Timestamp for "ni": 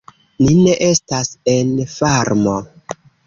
0.45-0.53